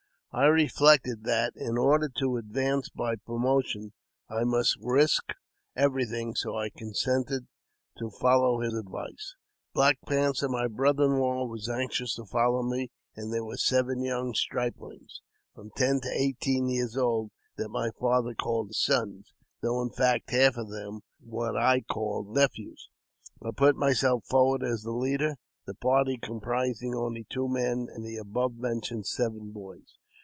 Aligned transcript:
I 0.33 0.45
reflected 0.45 1.25
that, 1.25 1.57
in 1.57 1.77
order 1.77 2.07
to 2.19 2.37
advance 2.37 2.87
by 2.87 3.17
promotion, 3.17 3.91
I 4.29 4.45
must 4.45 4.77
risk 4.79 5.25
everything; 5.75 6.35
so 6.35 6.55
I 6.57 6.69
consented 6.69 7.47
to 7.97 8.09
follow 8.09 8.61
his 8.61 8.73
advice." 8.73 9.35
Black 9.75 9.97
Panther," 10.07 10.47
my 10.47 10.67
brother 10.69 11.03
in 11.03 11.19
law, 11.19 11.45
was 11.45 11.67
anxious 11.67 12.15
to 12.15 12.23
follow 12.23 12.63
me, 12.63 12.91
and 13.13 13.33
there 13.33 13.43
were 13.43 13.57
seven 13.57 14.03
young 14.03 14.33
striplings, 14.33 15.19
from 15.53 15.69
ten 15.75 15.99
to 15.99 16.09
eighteen 16.09 16.69
years 16.69 16.95
old, 16.95 17.31
that 17.57 17.67
my 17.67 17.89
father 17.99 18.33
called 18.33 18.67
his 18.67 18.79
sons, 18.81 19.33
though, 19.61 19.81
in 19.81 19.89
fact, 19.89 20.29
half 20.29 20.55
of 20.55 20.69
them 20.69 21.01
were 21.21 21.51
what 21.51 21.61
I 21.61 21.81
called 21.81 22.29
nephews. 22.33 22.87
I 23.43 23.49
put 23.51 23.75
myself 23.75 24.23
forward 24.29 24.63
as 24.63 24.83
the 24.83 24.91
leader, 24.93 25.35
the 25.65 25.75
party 25.75 26.17
comprising 26.17 26.95
only 26.95 27.25
two 27.29 27.49
men 27.49 27.89
and 27.93 28.05
the 28.05 28.15
above 28.15 28.55
mentioned 28.55 29.07
seven 29.07 29.51
boys. 29.51 29.97